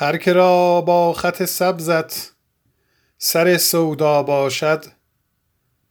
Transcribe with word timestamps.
هر 0.00 0.16
که 0.16 0.32
را 0.32 0.80
با 0.80 1.12
خط 1.12 1.44
سبزت 1.44 2.32
سر 3.18 3.56
سودا 3.56 4.22
باشد 4.22 4.84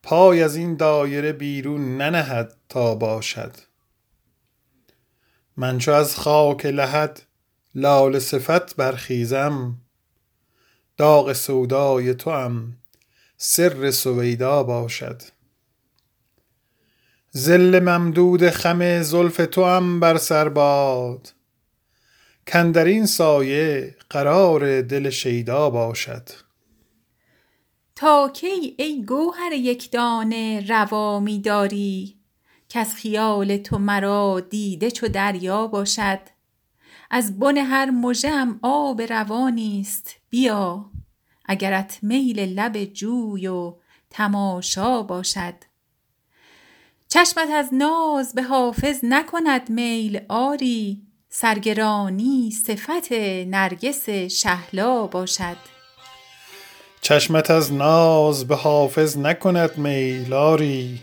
پای 0.04 0.44
از 0.44 0.56
این 0.56 0.76
دایره 0.76 1.34
بیرون 1.34 1.98
ننهد 1.98 2.58
تا 2.70 2.96
باشد. 2.96 3.52
من 5.58 5.78
چو 5.78 5.92
از 5.92 6.16
خاک 6.16 6.66
لحد 6.66 7.22
لاله 7.76 8.20
صفت 8.20 8.76
برخیزم 8.76 9.78
داغ 10.98 11.34
سودای 11.34 12.14
توام 12.14 12.78
سر 13.38 13.92
سویدا 13.92 14.64
باشد. 14.64 15.22
ظل 17.38 17.80
ممدود 17.80 18.50
خم 18.50 19.02
زلف 19.02 19.38
توام 19.52 20.00
بر 20.00 20.18
سر 20.18 20.50
باد 20.50 21.37
کاندر 22.54 22.86
این 22.86 23.06
سایه 23.06 23.96
قرار 24.10 24.82
دل 24.82 25.10
شیدا 25.10 25.70
باشد. 25.70 26.30
تا 27.96 28.30
کی 28.30 28.76
ای 28.78 29.06
گوهر 29.06 29.52
یک 29.54 29.92
دانه 29.92 30.66
روا 30.68 31.20
می 31.20 31.40
داری؟ 31.40 32.18
کز 32.70 32.94
خیال 32.94 33.58
تو 33.58 33.78
مرا 33.78 34.40
دیده 34.50 34.92
چو 34.92 35.08
دریا 35.08 35.68
باشد. 35.68 36.20
از 37.12 37.40
بن 37.40 37.58
هر 37.58 37.90
مژه 37.90 38.30
ام 38.30 38.60
آب 38.62 39.02
روانی 39.02 39.82
است 39.82 40.16
بیا 40.30 40.86
اگرت 41.46 42.00
میل 42.02 42.40
لب 42.40 42.84
جوی 42.84 43.48
و 43.48 43.76
تماشا 44.10 45.04
باشد. 45.04 45.54
چشمت 47.08 47.50
از 47.50 47.70
ناز 47.74 48.34
به 48.34 48.44
حافظ 48.44 49.00
نکند 49.04 49.70
میل 49.70 50.22
آری 50.30 51.07
سرگرانی 51.30 52.52
صفت 52.52 53.12
نرگس 53.48 54.10
شهلا 54.10 55.08
باشد. 55.08 55.58
چشمت 57.02 57.52
از 57.52 57.74
ناز 57.74 58.48
به 58.48 58.56
حافظ 58.56 59.18
نکند 59.18 59.78
میل 59.78 60.34
آری 60.34 61.00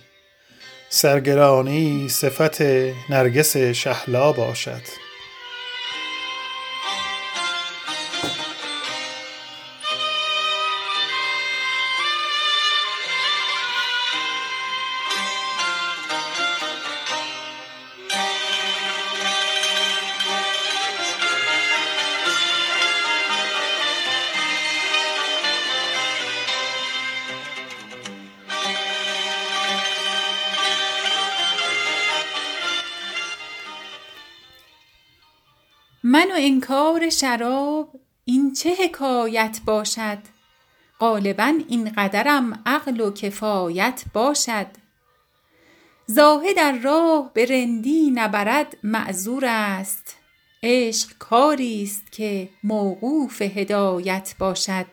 سرگرانی 0.89 2.09
صفت 2.09 2.63
نرگس 3.11 3.57
شهلا 3.57 4.33
باشد. 4.33 5.04
من 36.15 36.31
و 36.31 36.35
انکار 36.37 37.11
شراب 37.11 38.01
این 38.25 38.53
چه 38.53 38.75
حکایت 38.75 39.61
باشد؟ 39.65 40.19
غالبا 41.01 41.53
این 41.69 41.93
قدرم 41.93 42.63
عقل 42.67 43.01
و 43.01 43.13
کفایت 43.13 44.05
باشد. 44.13 44.67
زاهد 46.07 46.59
ار 46.59 46.79
راه 46.79 47.31
به 47.35 47.47
رندی 47.47 48.11
نبرد 48.11 48.77
معذور 48.83 49.45
است. 49.47 50.17
عشق 50.63 51.19
کاری 51.19 51.83
است 51.83 52.13
که 52.13 52.49
موقوف 52.65 53.43
هدایت 53.43 54.35
باشد. 54.39 54.87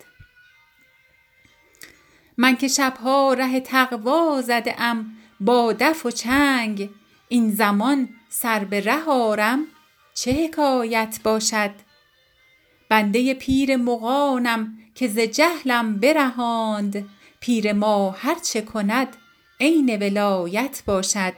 من 2.37 2.55
که 2.55 2.67
شب 2.67 2.97
ها 2.97 3.33
ره 3.33 3.59
تقوا 3.59 4.41
زده 4.41 4.81
ام 4.81 5.17
با 5.39 5.73
دف 5.73 6.05
و 6.05 6.11
چنگ 6.11 6.89
این 7.27 7.51
زمان 7.51 8.09
سر 8.29 8.63
به 8.63 8.81
ره 8.81 9.03
آرم 9.03 9.67
چه 10.21 10.31
حکایت 10.31 11.19
باشد؟ 11.23 11.71
بنده 12.89 13.33
پیر 13.33 13.77
مغانم 13.77 14.77
که 14.95 15.07
ز 15.07 15.19
جهلم 15.19 15.95
برهاند. 15.95 17.09
پیر 17.39 17.73
ما 17.73 18.11
هر 18.11 18.35
چه 18.39 18.61
کند 18.61 19.07
عین 19.59 20.03
ولایت 20.03 20.83
باشد. 20.85 21.33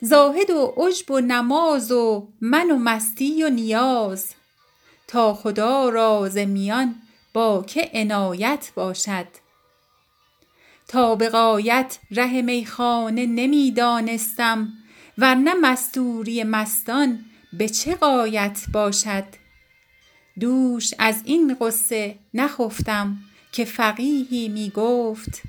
زاهد 0.00 0.50
و 0.50 0.74
عجب 0.76 1.10
و 1.10 1.20
نماز 1.20 1.92
و 1.92 2.28
من 2.40 2.70
و 2.70 2.76
مستی 2.76 3.44
و 3.44 3.48
نیاز. 3.48 4.34
تا 5.06 5.34
خدا 5.34 5.88
را 5.88 6.28
ز 6.28 6.38
میان 6.38 6.94
با 7.32 7.64
که 7.66 7.90
عنایت 7.94 8.72
باشد. 8.74 9.26
تا 10.88 11.14
به 11.14 11.28
غایت 11.28 11.98
ره 12.10 12.42
میخانه 12.42 13.26
نمی 13.26 13.70
دانستم 13.70 14.72
ور 15.18 15.34
نه 15.34 15.54
مستوری 15.54 16.44
مستان 16.44 17.24
به 17.52 17.68
چه 17.68 17.94
غایت 17.94 18.60
باشد؟ 18.72 19.24
دوش 20.40 20.94
از 20.98 21.22
این 21.24 21.56
غصه 21.60 22.18
نخفتم 22.34 23.16
که 23.52 23.64
فقیهی 23.64 24.48
می 24.48 24.70
گفت 24.70 25.42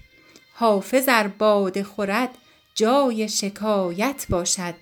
حافظ 0.53 1.05
ار 1.07 1.27
باده 1.27 1.83
خورد 1.83 2.29
جای 2.75 3.29
شکایت 3.29 4.25
باشد. 4.29 4.75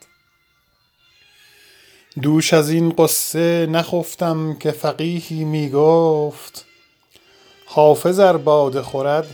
دوش 2.22 2.54
از 2.54 2.70
این 2.70 2.90
غصه 2.90 3.66
نخفتم 3.66 4.56
که 4.60 4.72
فقیهی 4.72 5.44
می 5.44 5.70
گفت 5.70 6.66
حافظ 7.66 8.20
ار 8.20 8.38
باده 8.38 8.82
خورد 8.82 9.28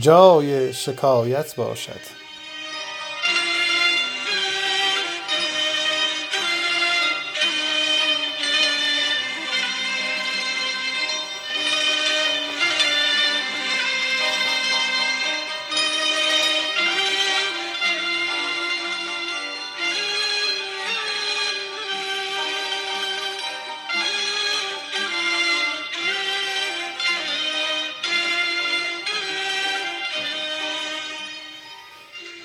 جای 0.00 0.72
شکایت 0.72 1.56
باشد. 1.56 2.21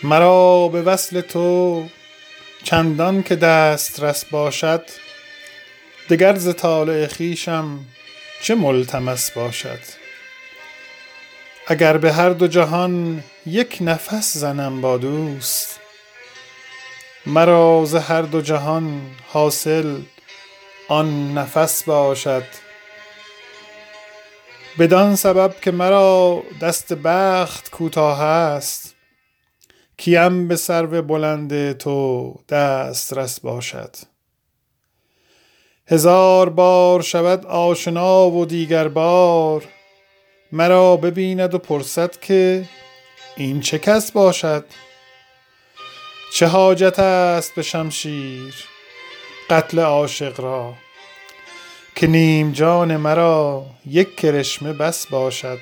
مرا 0.04 0.68
به 0.68 0.82
وصل 0.82 1.22
تو 1.22 1.86
چندان 2.64 3.24
که 3.24 3.36
دسترس 3.36 4.26
باشد 4.26 4.84
دگر 6.10 6.36
ز 6.36 6.56
طالع 6.56 7.08
خویشم 7.08 7.80
چه 8.42 8.56
ملتمس 8.56 9.32
باشد. 9.32 9.80
اگر 11.68 11.98
به 11.98 12.14
هر 12.14 12.30
دو 12.30 12.48
جهان 12.48 13.24
یک 13.46 13.78
نفس 13.82 14.38
زنم 14.38 14.82
با 14.82 14.98
دوست 14.98 15.80
مرا 17.26 17.86
ز 17.86 17.96
هر 17.96 18.22
دو 18.22 18.42
جهان 18.42 19.02
حاصل 19.28 19.96
آن 20.88 21.38
نفس 21.38 21.84
باشد. 21.84 22.44
بدان 24.80 25.16
سبب 25.16 25.56
که 25.62 25.72
مرا 25.72 26.44
دست 26.62 26.94
بخت 26.94 27.72
کوتاه 27.72 28.22
است 28.22 28.97
کیم 29.98 30.48
به 30.48 30.56
سرو 30.56 31.02
بلند 31.02 31.78
تو 31.78 32.36
دسترس 32.50 33.40
باشد. 33.40 33.96
هزار 35.88 36.50
بار 36.50 37.02
شود 37.02 37.46
آشنا 37.46 38.30
و 38.30 38.46
دیگر 38.46 38.88
بار 38.88 39.64
مرا 40.52 40.98
ببیند 40.98 41.54
و 41.54 41.58
پرسد 41.58 42.20
که 42.20 42.66
این 43.38 43.62
چه 43.62 43.80
کس 43.80 44.12
باشد؟ 44.12 44.66
چه 46.34 46.48
حاجت 46.48 47.00
است 47.00 47.56
به 47.56 47.62
شمشیر 47.62 48.56
قتل 49.50 49.80
عاشق 49.80 50.40
را؟ 50.40 50.74
که 51.96 52.08
نیم 52.08 52.52
جان 52.52 52.98
مرا 52.98 53.66
یک 53.86 54.16
کرشمه 54.16 54.74
بس 54.74 55.08
باشد. 55.08 55.60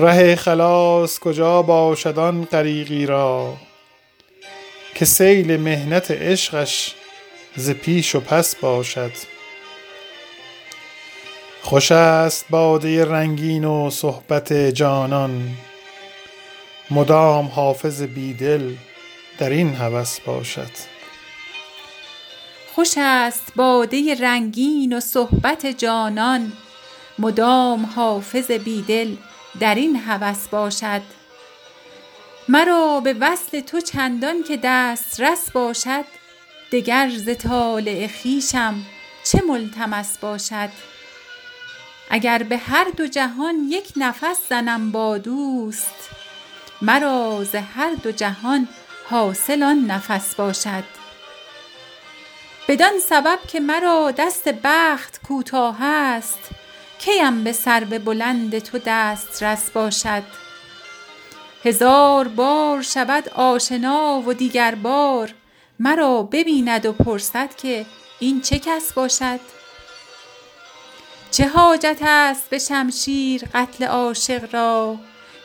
ره 0.00 0.36
خلاص 0.36 1.18
کجا 1.18 1.62
باشد 1.62 2.18
آن 2.18 2.44
غریقی 2.44 3.06
را 3.06 3.56
که 4.94 5.04
سیل 5.04 5.56
محنت 5.56 6.10
عشقش 6.10 6.94
ز 7.56 7.70
پیش 7.70 8.14
و 8.14 8.20
پس 8.20 8.56
باشد. 8.56 9.12
خوش 11.62 11.92
است 11.92 12.46
باده 12.50 13.04
رنگین 13.04 13.64
و 13.64 13.90
صحبت 13.90 14.52
جانان. 14.52 15.50
مدام 16.90 17.46
حافظ 17.46 18.02
بی 18.02 18.34
دل 18.34 18.74
در 19.38 19.50
این 19.50 19.74
هوس 19.74 20.20
باشد. 20.20 20.70
خوش 22.74 22.94
است 22.96 23.52
باده 23.56 24.14
رنگین 24.14 24.96
و 24.96 25.00
صحبت 25.00 25.66
جانان. 25.66 26.52
مدام 27.18 27.86
حافظ 27.96 28.50
بیدل 28.50 29.14
در 29.60 29.74
این 29.74 29.96
هوس 29.96 30.48
باشد. 30.48 31.02
مرا 32.48 33.00
به 33.00 33.16
وصل 33.20 33.60
تو 33.60 33.80
چندان 33.80 34.42
که 34.42 34.60
دسترس 34.62 35.50
باشد 35.50 36.04
دگر 36.72 37.10
ز 37.16 37.28
طالع 37.36 38.08
خویشم 38.22 38.82
چه 39.24 39.42
ملتمس 39.48 40.18
باشد؟ 40.18 40.70
اگر 42.10 42.42
به 42.42 42.56
هر 42.56 42.86
دو 42.96 43.06
جهان 43.06 43.54
یک 43.68 43.92
نفس 43.96 44.38
زنم 44.48 44.92
با 44.92 45.18
دوست 45.18 46.10
مرا 46.82 47.44
ز 47.44 47.54
هر 47.54 47.94
دو 48.02 48.12
جهان 48.12 48.68
حاصل 49.10 49.62
آن 49.62 49.78
نفس 49.86 50.34
باشد. 50.34 50.84
بدان 52.68 52.98
سبب 52.98 53.38
که 53.48 53.60
مرا 53.60 54.10
دست 54.10 54.48
بخت 54.48 55.20
کوتاه 55.28 55.84
است 55.84 56.50
کیم 56.98 57.44
به 57.44 57.52
سرو 57.52 57.98
بلند 57.98 58.58
تو 58.58 58.78
دسترس 58.86 59.70
باشد؟ 59.70 60.22
هزار 61.64 62.28
بار 62.28 62.82
شود 62.82 63.28
آشنا 63.28 64.22
و 64.26 64.32
دیگر 64.32 64.74
بار 64.74 65.34
مرا 65.78 66.22
ببیند 66.22 66.86
و 66.86 66.92
پرسد 66.92 67.54
که 67.54 67.86
این 68.18 68.40
چه 68.40 68.58
کس 68.58 68.92
باشد؟ 68.92 69.40
چه 71.30 71.48
حاجت 71.48 71.98
است 72.02 72.50
به 72.50 72.58
شمشیر 72.58 73.42
قتل 73.54 73.84
عاشق 73.84 74.54
را 74.54 74.96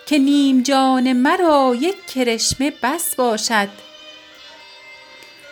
که 0.06 0.18
نیم 0.18 0.62
جان 0.62 1.14
مرا 1.14 1.76
یک 1.80 2.06
کرشمه 2.06 2.74
بس 2.84 3.16
باشد؟ 3.16 3.70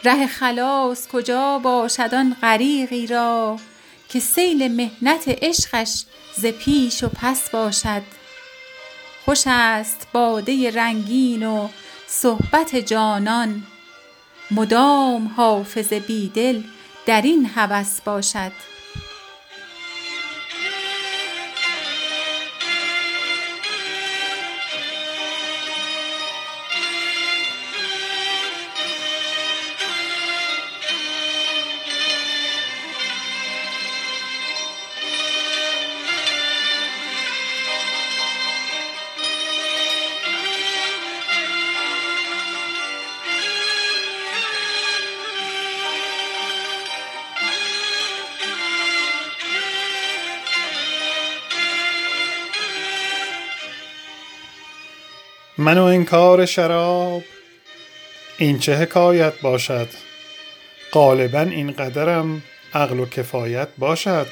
ره 0.04 0.28
خلاص 0.28 1.08
کجا 1.08 1.60
باشد 1.60 2.14
آن 2.14 2.36
غریقی 2.42 3.08
را 3.08 3.58
که 4.12 4.20
سیل 4.20 4.72
محنت 4.72 5.24
عشقش 5.28 6.04
ز 6.36 6.46
پیش 6.46 7.04
و 7.04 7.10
پس 7.10 7.50
باشد. 7.50 8.02
خوش 9.26 9.44
است 9.46 10.08
باده 10.14 10.72
رنگین 10.72 11.48
و 11.48 11.70
صحبت 12.08 12.76
جانان. 12.76 13.64
مدام 14.52 15.28
حافظ 15.38 15.94
بیدل 15.94 16.62
در 17.06 17.22
این 17.22 17.46
هوس 17.46 18.02
باشد. 18.02 18.52
من 55.58 55.78
و 55.78 55.84
انکار 55.84 56.46
شراب 56.46 57.24
این 58.38 58.60
چه 58.60 58.76
حکایت 58.76 59.34
باشد؟ 59.42 59.88
غالبا 60.94 61.40
این 61.40 61.72
قدرم 61.72 62.44
عقل 62.74 63.00
و 63.00 63.06
کفایت 63.06 63.68
باشد. 63.78 64.28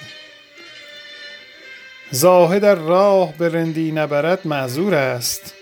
زاهد 2.12 2.66
راه 2.66 3.34
به 3.38 3.50
رندی 3.50 3.92
نبرد 3.92 4.48
معذور 4.48 4.96
است. 4.96 5.54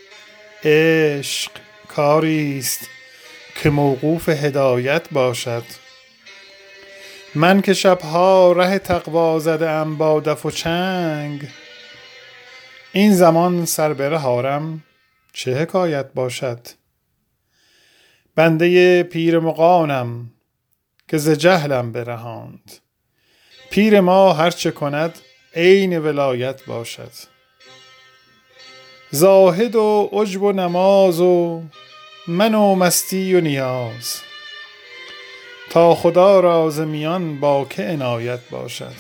عشق 0.64 1.52
کاری 1.88 2.58
است 2.60 2.90
که 3.64 3.70
موقوف 3.70 4.30
هدایت 4.30 5.10
باشد. 5.12 5.64
من 7.36 7.62
که 7.62 7.74
شبها 7.74 8.52
ره 8.52 8.80
تقوا 8.80 9.40
زده 9.40 9.70
ام 9.70 9.98
با 9.98 10.20
دف 10.20 10.46
و 10.46 10.52
چنگ 10.52 11.48
این 12.92 13.16
زمان 13.16 13.66
سر 13.66 13.94
به 13.94 14.10
ره 14.10 14.26
آرم 14.26 14.84
چه 15.38 15.56
حکایت 15.56 16.14
باشد؟ 16.14 16.68
بنده 18.36 19.04
پیر 19.04 19.40
مغانم 19.40 20.32
که 21.08 21.18
ز 21.18 21.30
جهلم 21.30 21.92
برهاند. 21.92 22.72
پیر 23.72 24.02
ما 24.02 24.34
هر 24.34 24.50
چه 24.50 24.72
کند 24.72 25.20
عین 25.56 26.00
ولایت 26.00 26.66
باشد. 26.66 27.12
زاهد 29.12 29.76
و 29.76 30.10
عجب 30.12 30.44
و 30.44 30.52
نماز 30.52 31.20
و 31.20 31.64
من 32.28 32.56
و 32.56 32.76
مستی 32.76 33.36
و 33.36 33.42
نیاز. 33.42 34.22
تا 35.70 35.96
خدا 35.96 36.40
را 36.40 36.70
میان 36.70 37.40
با 37.40 37.66
که 37.66 37.84
عنایت 37.84 38.50
باشد. 38.50 38.96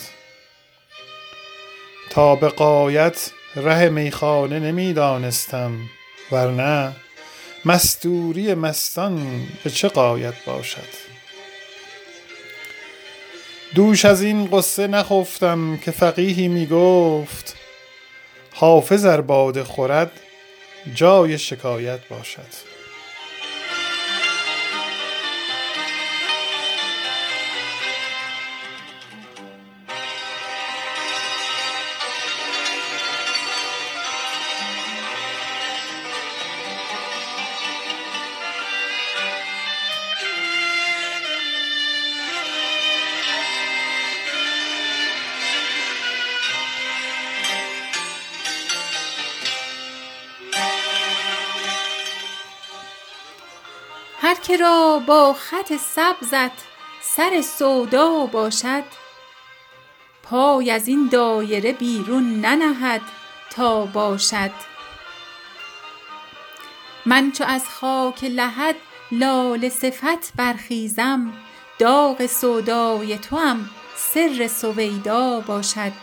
تا 2.09 2.35
به 2.35 2.49
غایت 2.49 3.31
ره 3.55 3.89
میخانه 3.89 4.59
نمی 4.59 4.93
دانستم. 4.93 5.79
ورنه 6.31 6.95
مستوری 7.65 8.53
مستان 8.53 9.41
به 9.63 9.69
چه 9.69 9.87
غایت 9.87 10.45
باشد؟ 10.45 11.07
دوش 13.75 14.05
از 14.05 14.21
این 14.21 14.47
غصه 14.47 14.87
نخفتم 14.87 15.77
که 15.77 15.91
فقیهی 15.91 16.47
می 16.47 16.65
گفت 16.65 17.55
حافظ 18.53 19.05
ار 19.05 19.21
باده 19.21 19.63
خورد 19.63 20.11
جای 20.93 21.37
شکایت 21.37 22.07
باشد. 22.07 22.76
هر 54.27 54.35
که 54.35 54.57
را 54.57 55.03
با 55.07 55.33
خط 55.33 55.73
سبزت 55.77 56.51
سر 57.01 57.41
سودا 57.41 58.25
باشد 58.25 58.83
پای 60.23 60.71
از 60.71 60.87
این 60.87 61.07
دایره 61.11 61.71
بیرون 61.71 62.41
ننهد 62.41 63.01
تا 63.49 63.85
باشد. 63.85 64.51
من 67.05 67.31
چو 67.31 67.43
از 67.43 67.69
خاک 67.69 68.23
لحد 68.23 68.75
لاله 69.11 69.69
صفت 69.69 70.33
برخیزم 70.35 71.33
داغ 71.79 72.25
سودای 72.25 73.17
توام 73.17 73.69
سر 73.95 74.47
سویدا 74.47 75.39
باشد. 75.39 75.93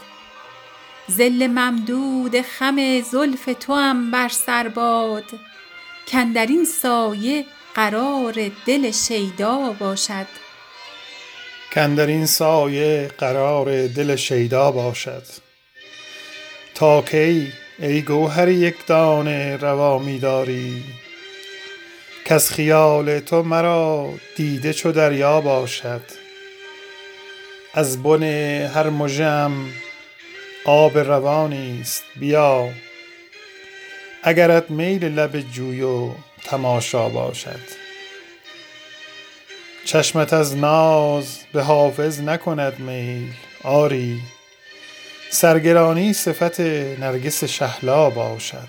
ظل 1.10 1.46
ممدود 1.46 2.40
خم 2.40 3.00
زلف 3.00 3.48
توام 3.60 4.10
بر 4.10 4.28
سر 4.28 4.68
باد 4.68 5.24
کاندر 6.12 6.46
این 6.46 6.64
سایه 6.64 7.46
قرار 7.74 8.50
دل 8.66 8.90
شیدا 8.90 9.76
باشد. 9.78 10.26
کاندر 11.74 12.06
این 12.06 12.26
سایه 12.26 13.10
قرار 13.18 13.86
دل 13.86 14.16
شیدا 14.16 14.70
باشد. 14.70 15.22
تا 16.74 17.02
کی 17.02 17.52
ای 17.78 18.02
گوهر 18.02 18.48
یک 18.48 18.86
دانه 18.86 19.56
روا 19.56 19.98
می 19.98 20.18
داری؟ 20.18 20.84
خیال 22.50 23.20
تو 23.20 23.42
مرا 23.42 24.14
دیده 24.36 24.72
چو 24.72 24.92
دریا 24.92 25.40
باشد. 25.40 26.02
از 27.74 28.02
بن 28.02 28.22
هر 28.66 28.90
مژه 28.90 29.50
آب 30.64 30.98
روانی 30.98 31.78
است. 31.80 32.04
بیا. 32.16 32.68
اگرت 34.22 34.70
میل 34.70 35.04
لب 35.04 35.40
جوی 35.40 35.82
و 35.82 36.10
تماشا 36.44 37.08
باشد. 37.08 37.60
چشمت 39.84 40.32
از 40.32 40.56
ناز 40.56 41.38
به 41.52 41.62
حافظ 41.62 42.20
نکند 42.20 42.78
میل 42.78 43.32
آری 43.64 44.20
سرگرانی 45.30 46.12
صفت 46.12 46.60
نرگس 47.00 47.44
شهلا 47.44 48.10
باشد. 48.10 48.68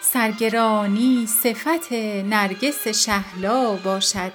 سرگرانی 0.00 1.26
صفت 1.26 1.92
نرگس 2.24 2.88
شهلا 2.88 3.76
باشد. 3.76 4.32